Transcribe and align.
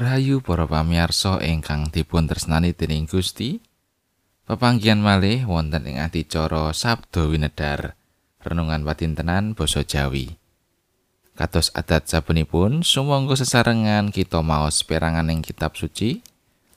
Rahayu 0.00 0.40
para 0.40 0.64
pamirsa 0.64 1.44
ingkang 1.44 1.92
dipun 1.92 2.24
tresnani 2.24 2.72
dening 2.72 3.04
Gusti. 3.04 3.60
Pepanggihan 4.48 4.96
malih 4.96 5.44
wonten 5.44 5.84
ing 5.84 6.00
adicara 6.00 6.72
Sabda 6.72 7.28
Winedar, 7.28 8.00
renungan 8.40 8.80
patintenan 8.80 9.52
basa 9.52 9.84
Jawi. 9.84 10.40
Kados 11.36 11.68
adat 11.76 12.08
sabenipun, 12.08 12.80
sumangga 12.80 13.36
sesarengan 13.36 14.08
kita 14.08 14.40
maos 14.40 14.80
perangan 14.88 15.28
ing 15.28 15.44
kitab 15.44 15.76
suci 15.76 16.24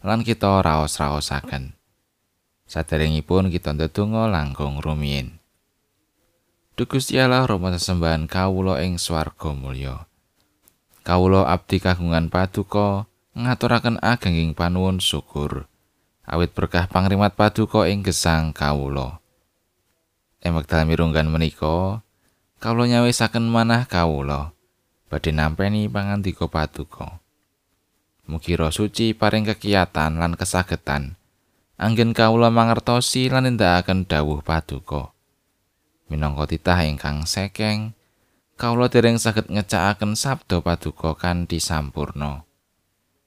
lan 0.04 0.28
kita 0.28 0.60
raos-raosaken. 0.60 1.80
Saderengipun 2.68 3.48
kita 3.48 3.72
ndedonga 3.72 4.28
langkung 4.28 4.84
rumiyin. 4.84 5.40
Duh 6.76 6.92
Gusti 6.92 7.16
Allah 7.24 7.48
Rama 7.48 7.72
sesembahan 7.72 8.28
kawula 8.28 8.84
ing 8.84 9.00
swarga 9.00 9.56
mulya. 9.56 10.12
Kawula 11.08 11.48
abdi 11.48 11.80
kagungan 11.80 12.28
paduka 12.28 13.08
ngaturaken 13.34 13.98
agenging 14.02 14.54
panuwun 14.54 15.02
syukur 15.02 15.66
awit 16.24 16.54
berkah 16.56 16.88
pangrimat 16.88 17.36
paduka 17.36 17.90
ing 17.90 18.06
gesang 18.06 18.56
kawula. 18.56 19.20
Ing 20.40 20.56
wekdal 20.56 20.88
mirunggan 20.88 21.28
menika 21.28 22.06
kawula 22.62 22.88
nyawisaken 22.88 23.50
manah 23.50 23.90
kawula 23.90 24.54
badhe 25.12 25.36
nampeni 25.36 25.90
pangandika 25.90 26.46
paduka. 26.48 27.20
Mugi 28.24 28.56
suci 28.56 29.12
paring 29.12 29.44
kekiyatan 29.50 30.16
lan 30.16 30.40
kesagetan 30.40 31.20
anggen 31.84 32.16
kawula 32.16 32.48
mangertosi 32.54 33.28
lan 33.28 33.50
nindakaken 33.50 34.08
dawuh 34.08 34.40
paduka. 34.40 35.12
Minangka 36.08 36.54
titah 36.54 36.86
ingkang 36.86 37.26
sekeng, 37.26 37.98
kawula 38.56 38.88
dereng 38.88 39.18
saged 39.18 39.50
ngecakaken 39.50 40.14
sabda 40.14 40.62
paduka 40.62 41.18
kanthi 41.18 41.58
sampurna. 41.58 42.43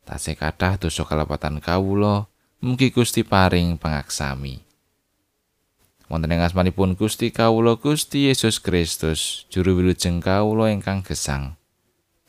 Tasih 0.06 0.38
kathah 0.38 0.78
dosa 0.78 1.02
kalepatan 1.02 1.58
kawula, 1.58 2.30
mugi 2.62 2.94
Gusti 2.94 3.26
paring 3.26 3.74
pangaksami. 3.74 4.62
Wonten 6.06 6.30
ing 6.30 6.46
asmanipun 6.46 6.94
Gusti 6.94 7.34
kawula 7.34 7.74
Gusti 7.74 8.30
Yesus 8.30 8.62
Kristus, 8.62 9.50
juru 9.50 9.82
wilujeng 9.82 10.22
kawula 10.22 10.70
ingkang 10.70 11.02
gesang. 11.02 11.58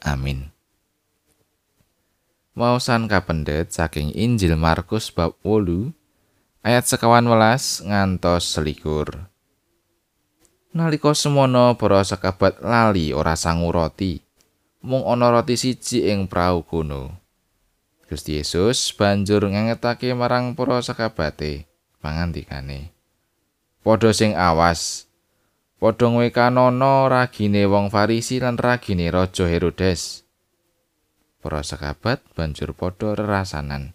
Amin. 0.02 0.50
Waosan 2.58 3.06
kapendet 3.06 3.70
saking 3.70 4.10
Injil 4.18 4.58
Markus 4.58 5.14
bab 5.14 5.38
8 5.46 5.94
ayat 6.66 6.90
sekawan 6.90 7.30
welas 7.30 7.86
ngantos 7.86 8.50
selikur. 8.50 9.30
Nalika 10.74 11.14
semono 11.14 11.78
para 11.78 12.02
sekabat 12.02 12.58
lali 12.66 13.14
ora 13.14 13.38
sangu 13.38 13.70
roti. 13.70 14.26
Mung 14.82 15.06
ana 15.06 15.30
roti 15.30 15.54
siji 15.54 16.10
ing 16.10 16.26
prau 16.26 16.66
kono. 16.66 17.27
Gusti 18.08 18.40
Yesus 18.40 18.96
banjur 18.96 19.44
ngangetake 19.52 20.16
marang 20.16 20.56
para 20.56 20.80
sekabate 20.80 21.68
pangandikane. 22.00 22.96
Padha 23.84 24.16
sing 24.16 24.32
awas. 24.32 25.12
Padha 25.76 26.08
ngwekanana 26.08 27.12
ragine 27.12 27.68
wong 27.68 27.92
Farisi 27.92 28.40
lan 28.40 28.56
ragine 28.56 29.12
Raja 29.12 29.44
Herodes. 29.52 30.24
Para 31.44 31.68
sekabat 31.68 32.24
banjur 32.32 32.72
padha 32.72 33.12
rerasanan. 33.12 33.92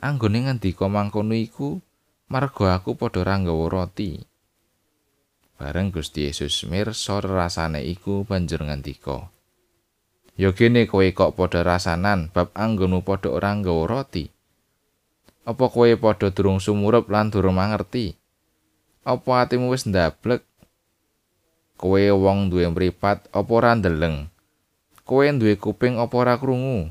Anggone 0.00 0.48
ngendika 0.48 0.88
mangkono 0.88 1.36
iku 1.36 1.84
marga 2.32 2.80
aku 2.80 2.96
padha 2.96 3.28
ra 3.28 3.36
roti. 3.44 4.24
Bareng 5.60 5.92
Gusti 5.92 6.24
Yesus 6.32 6.64
mirsa 6.64 7.20
rasane 7.20 7.84
iku 7.84 8.24
banjur 8.24 8.64
ngendika. 8.64 9.28
Ya 10.38 10.54
gene 10.54 10.86
kowe 10.86 11.02
kok 11.10 11.34
padha 11.34 11.66
rasanan 11.66 12.30
bab 12.30 12.54
anggonmu 12.54 13.02
padha 13.02 13.26
ora 13.34 13.58
nggawa 13.58 13.90
roti. 13.90 14.30
Apa 15.42 15.66
kowe 15.66 15.90
padha 15.98 16.30
durung 16.30 16.62
sumurup 16.62 17.10
lan 17.10 17.34
durung 17.34 17.58
mangerti? 17.58 18.14
Apa 19.02 19.42
atimu 19.42 19.74
wis 19.74 19.90
ndablek? 19.90 20.46
Kowe 21.74 21.98
wong 22.14 22.54
duwe 22.54 22.70
mripat 22.70 23.26
apa 23.34 23.50
ora 23.50 23.74
ndeleng? 23.74 24.30
Kowe 25.02 25.26
duwe 25.26 25.58
kuping 25.58 25.98
apa 25.98 26.14
ora 26.14 26.38
krungu? 26.38 26.86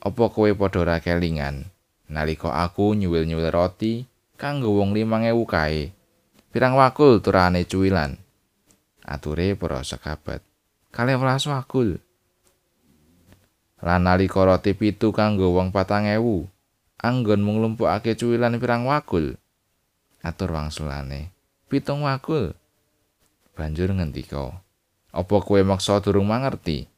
Apa 0.00 0.32
kowe 0.32 0.48
padha 0.56 0.88
ora 0.88 0.96
kelingan? 1.04 1.68
Nalika 2.08 2.48
aku 2.48 2.96
nyuwil-nyuwil 2.96 3.52
roti 3.52 4.08
kanggo 4.40 4.72
wong 4.80 4.96
5000 4.96 5.36
kae. 5.52 5.92
Pirang 6.48 6.80
wakul 6.80 7.20
turane 7.20 7.68
cuwilan? 7.68 8.16
Ature 9.04 9.52
para 9.52 9.84
sekabat. 9.84 10.40
Kalih 10.88 11.20
welas 11.20 11.44
wakul. 11.44 12.00
Lan 13.84 14.08
nalika 14.08 14.40
roti 14.48 14.72
pitu 14.72 15.12
kanggo 15.12 15.52
wong 15.52 15.68
patang 15.68 16.08
ewu, 16.08 16.48
anggon 16.96 17.44
mung 17.44 17.60
lumpukake 17.60 18.16
cuwilan 18.16 18.56
pirang 18.56 18.88
wakul. 18.88 19.36
Atur 20.24 20.56
wangsulane. 20.56 21.36
Pitung 21.68 22.08
wakul. 22.08 22.56
Banjur 23.52 23.92
ngendika, 23.92 24.64
"Apa 25.12 25.36
kowe 25.44 25.60
maksa 25.60 26.00
durung 26.00 26.32
mangerti?" 26.32 26.88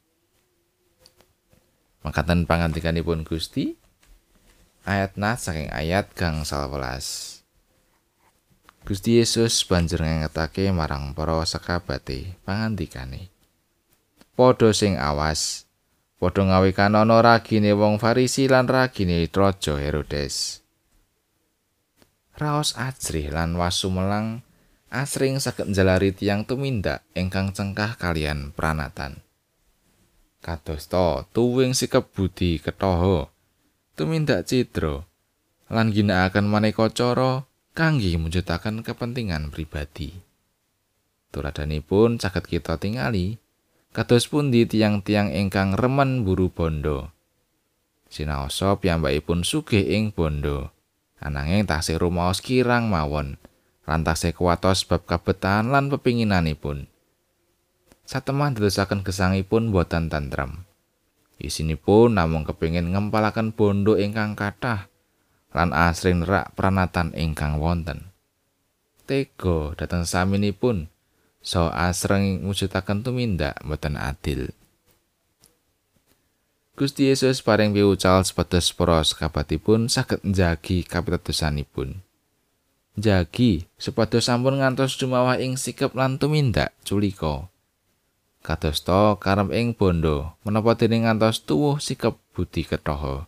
Makaten 2.07 2.47
pangandikanipun 2.47 3.27
Gusti 3.27 3.75
ayat 4.87 5.19
nas 5.19 5.43
saking 5.43 5.67
ayat 5.75 6.07
gang 6.15 6.47
11. 6.47 7.43
Gusti 8.87 9.19
Yesus 9.19 9.67
banjur 9.67 10.07
ngengetake 10.07 10.71
marang 10.71 11.11
para 11.11 11.43
sekabate 11.43 12.39
pangandikane. 12.47 13.27
Padha 14.39 14.71
sing 14.71 14.95
awas, 14.95 15.66
padha 16.17 16.41
ngawe 16.49 16.69
kanono 16.73 17.21
ragine 17.21 17.71
wong 17.77 18.01
Farisi 18.01 18.49
lan 18.49 18.65
ragine 18.65 19.29
Raja 19.29 19.77
Herodes. 19.77 20.65
Raos 22.37 22.77
ajrih 22.77 23.33
lan 23.33 23.57
wasu 23.57 23.89
melang 23.89 24.45
asring 24.93 25.41
saged 25.41 25.69
njalari 25.69 26.13
tiyang 26.13 26.45
tumindak 26.45 27.05
ingkang 27.17 27.53
cengkah 27.53 27.97
kalian 27.97 28.53
pranatan. 28.53 29.21
Kadosta 30.41 31.25
tuwing 31.33 31.73
sikep 31.73 32.13
budi 32.13 32.61
ketoho, 32.61 33.33
tumindak 33.97 34.45
cidra 34.45 35.01
lan 35.67 35.89
ginakaken 35.89 36.45
maneka 36.45 36.87
cara 36.93 37.45
kangge 37.73 38.13
mujudaken 38.21 38.85
kepentingan 38.85 39.49
pribadi. 39.49 40.13
Tuladanipun 41.33 42.21
saged 42.21 42.47
kita 42.47 42.79
tingali 42.79 43.41
kados 43.95 44.27
pundi 44.27 44.67
tiang-tiang 44.67 45.31
ingkang 45.31 45.75
remen 45.75 46.23
buru 46.23 46.51
bondo. 46.51 47.11
Sinaosa 48.07 48.79
piyambakipun 48.79 49.43
sugih 49.43 49.83
ing 49.83 50.15
bondo, 50.15 50.71
ananging 51.19 51.67
tasih 51.67 51.99
rumaos 51.99 52.39
kirang 52.39 52.87
mawon 52.87 53.35
lan 53.87 54.03
kuwatos 54.03 54.83
bab 54.83 55.07
kabetan 55.07 55.71
lan 55.71 55.87
pepinginanipun. 55.87 56.91
Satemah 58.03 58.51
dedosaken 58.51 59.03
gesangipun 59.03 59.71
boten 59.71 60.11
tentrem. 60.11 60.67
Isinipun 61.39 62.19
namung 62.19 62.43
kepingin 62.43 62.91
ngempalaken 62.91 63.55
bondo 63.55 63.95
ingkang 63.95 64.35
kathah 64.35 64.91
lan 65.55 65.71
asring 65.71 66.27
rak 66.27 66.51
pranatan 66.55 67.15
ingkang 67.15 67.63
wonten. 67.63 68.11
Tega 69.07 69.71
dhateng 69.79 70.03
saminipun 70.03 70.91
so 71.41 71.71
asring 71.73 72.43
mujudaken 72.43 73.05
tumindak 73.05 73.57
boten 73.63 73.95
adil. 73.95 74.51
Gusti 76.77 77.09
Yesus 77.09 77.41
paring 77.41 77.73
piwucal 77.73 78.21
sepedes 78.21 78.69
para 78.69 79.01
sekabatipun 79.01 79.89
saged 79.89 80.21
njagi 80.21 80.85
kapitadosanipun. 80.85 82.05
Njagi 82.93 83.65
sepados 83.81 84.29
sampun 84.29 84.61
ngantos 84.61 84.93
dumawah 85.01 85.41
ing 85.41 85.57
sikap 85.57 85.97
lan 85.97 86.21
tumindak 86.21 86.77
culika. 86.85 87.49
Kadosta 88.45 89.17
karep 89.17 89.49
ing 89.57 89.73
bondo 89.73 90.37
menapa 90.45 90.77
dening 90.77 91.09
ngantos 91.09 91.41
tuwuh 91.41 91.81
sikap 91.81 92.21
budi 92.37 92.61
ketoho. 92.61 93.25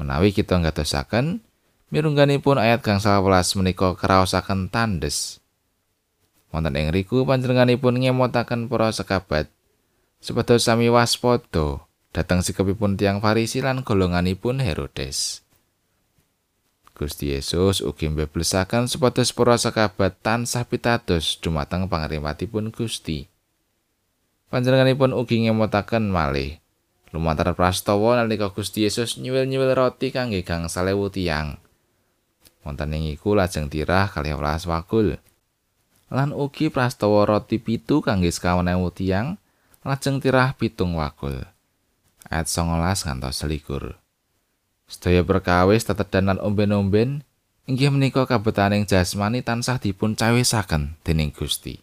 Menawi 0.00 0.32
kita 0.32 0.56
ngatosaken 0.56 1.44
mirungganipun 1.92 2.56
ayat 2.56 2.80
kang 2.80 3.04
11 3.04 3.60
menika 3.60 3.92
kraosaken 4.00 4.72
tandes. 4.72 5.43
Wonten 6.54 6.78
ing 6.78 6.94
riku 6.94 7.26
panjenenganipun 7.26 7.98
ngemotaken 7.98 8.70
para 8.70 8.94
sekabat 8.94 9.50
sepados 10.22 10.62
sami 10.62 10.86
waspada 10.86 11.82
dhateng 12.14 12.46
sikapipun 12.46 12.94
tiang 12.94 13.18
Farisi 13.18 13.58
lan 13.58 13.82
golonganipun 13.82 14.62
Herodes. 14.62 15.42
Gusti 16.94 17.34
Yesus 17.34 17.82
ugi 17.82 18.06
mbeblesaken 18.06 18.86
sepados 18.86 19.34
para 19.34 19.58
sekabat 19.58 20.14
tansah 20.22 20.62
pitados 20.62 21.42
dumateng 21.42 21.90
pangrimatipun 21.90 22.70
Gusti. 22.70 23.26
Panjenenganipun 24.46 25.10
ugi 25.10 25.50
ngemotaken 25.50 26.06
malih 26.06 26.62
lumantar 27.10 27.50
prastawa 27.58 28.22
nalika 28.22 28.54
Gusti 28.54 28.86
Yesus 28.86 29.18
nyuwil-nyuwil 29.18 29.74
roti 29.74 30.14
kangge 30.14 30.46
gang 30.46 30.70
salewu 30.70 31.10
tiang. 31.10 31.58
Wonten 32.62 32.94
ing 32.94 33.10
iku 33.10 33.34
lajeng 33.34 33.66
tirah 33.66 34.06
kalih 34.06 34.38
welas 34.38 34.70
wakul. 34.70 35.18
Lan 36.12 36.36
ugi 36.36 36.68
prastawa 36.68 37.24
roti 37.24 37.56
pitu 37.56 38.04
kangge 38.04 38.28
sekawan 38.28 38.68
ewu 38.68 38.92
tiang 38.92 39.40
lajeng 39.84 40.20
tirah 40.20 40.56
pitung 40.56 40.96
wakul. 40.96 41.44
ayat 42.28 42.48
19 42.48 43.04
ngantos 43.04 43.36
selikur. 43.36 44.00
Sedaya 44.88 45.24
perkawis 45.24 45.84
tetedan 45.84 46.28
lan 46.32 46.38
omben-omben 46.40 47.24
inggih 47.64 47.88
menika 47.88 48.28
kabetaning 48.28 48.84
jasmani 48.84 49.40
tansah 49.40 49.80
dipun 49.80 50.12
cawisaken 50.16 51.00
dening 51.04 51.32
Gusti. 51.32 51.80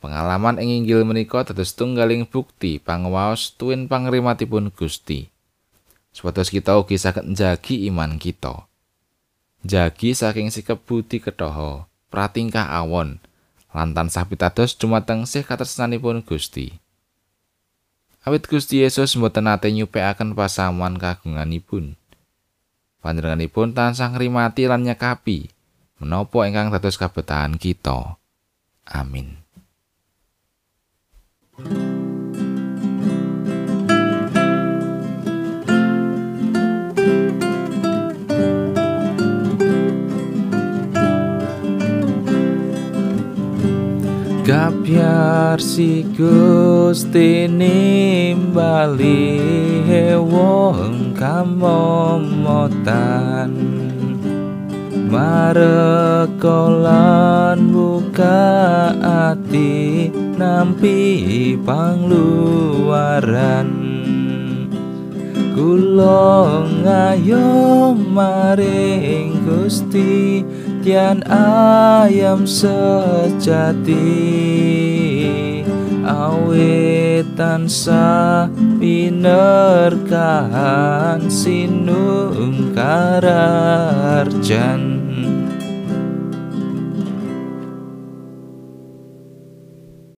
Pengalaman 0.00 0.60
ing 0.60 0.84
inggil 0.84 1.04
menika 1.08 1.44
dados 1.44 1.72
tunggaling 1.72 2.28
bukti 2.28 2.80
pangwaos 2.80 3.56
tuwin 3.56 3.88
pangrimatipun 3.88 4.72
Gusti. 4.72 5.28
Supados 6.12 6.48
kita 6.48 6.80
ugi 6.80 6.96
saged 6.96 7.28
njagi 7.28 7.84
iman 7.92 8.16
kita. 8.16 8.64
Jagi 9.66 10.16
saking 10.16 10.48
sikap 10.48 10.80
budi 10.84 11.20
ketoho, 11.20 11.84
pratingkah 12.10 12.66
awon, 12.66 13.22
lantan 13.70 14.10
sapitados 14.10 14.74
dumateng 14.76 15.24
sih 15.24 15.46
katresnanipun 15.46 16.24
Gusti. 16.26 16.76
Awit 18.26 18.50
Gusti 18.50 18.82
Yesus 18.82 19.14
mboten 19.14 19.46
nate 19.46 19.70
nyupekaken 19.70 20.34
pasamuan 20.34 20.98
kagunganipun. 20.98 21.94
Panjenenganipun 22.98 23.70
tansah 23.70 24.10
ngrimati 24.10 24.66
lan 24.66 24.82
nyekapi 24.82 25.46
menapa 26.02 26.42
ingkang 26.50 26.74
dados 26.74 26.98
kabetahan 26.98 27.54
kita. 27.54 28.18
Amin. 28.82 29.45
Gabyar 44.46 45.58
si 45.58 46.06
Gusti 46.14 47.50
nimbali 47.50 49.26
wong 50.22 51.10
kamomotan. 51.18 52.70
Marekolan 55.10 56.38
buka 57.74 58.94
ati 59.34 60.14
nampi 60.38 61.58
pangluaran. 61.66 62.14
Kulo 65.58 66.62
ngayo 66.86 67.90
maring 67.98 69.42
Gusti 69.42 70.46
demikian 70.86 71.18
ayam 72.06 72.46
sejati 72.46 74.06
awet 76.06 77.26
tansa 77.34 78.46
pinerkaan 78.78 80.06
sinum 81.26 82.70
kararjan 82.70 83.82